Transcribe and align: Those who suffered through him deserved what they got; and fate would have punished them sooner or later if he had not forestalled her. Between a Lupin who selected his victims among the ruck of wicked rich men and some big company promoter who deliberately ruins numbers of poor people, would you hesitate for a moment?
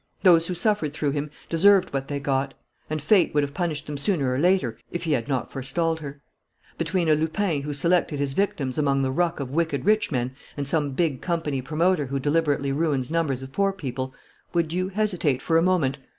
Those 0.23 0.47
who 0.47 0.55
suffered 0.55 0.93
through 0.93 1.11
him 1.11 1.29
deserved 1.47 1.93
what 1.93 2.07
they 2.07 2.19
got; 2.19 2.55
and 2.89 2.99
fate 2.99 3.35
would 3.35 3.43
have 3.43 3.53
punished 3.53 3.85
them 3.85 3.97
sooner 3.97 4.33
or 4.33 4.39
later 4.39 4.79
if 4.91 5.03
he 5.03 5.11
had 5.11 5.27
not 5.27 5.51
forestalled 5.51 5.99
her. 5.99 6.23
Between 6.79 7.07
a 7.07 7.13
Lupin 7.13 7.61
who 7.61 7.71
selected 7.71 8.17
his 8.17 8.33
victims 8.33 8.79
among 8.79 9.03
the 9.03 9.11
ruck 9.11 9.39
of 9.39 9.51
wicked 9.51 9.85
rich 9.85 10.11
men 10.11 10.33
and 10.57 10.67
some 10.67 10.93
big 10.93 11.21
company 11.21 11.61
promoter 11.61 12.07
who 12.07 12.17
deliberately 12.19 12.71
ruins 12.71 13.11
numbers 13.11 13.43
of 13.43 13.51
poor 13.51 13.71
people, 13.71 14.11
would 14.55 14.73
you 14.73 14.89
hesitate 14.89 15.39
for 15.39 15.55
a 15.55 15.61
moment? 15.61 15.99